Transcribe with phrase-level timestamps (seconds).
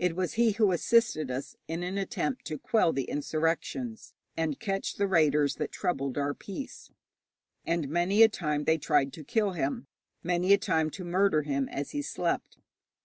[0.00, 4.94] It was he who assisted us in an attempt to quell the insurrections and catch
[4.96, 6.90] the raiders that troubled our peace,
[7.64, 9.86] and many a time they tried to kill him,
[10.24, 12.58] many a time to murder him as he slept.